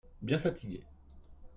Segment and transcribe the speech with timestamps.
[0.23, 0.83] Bien fatigué.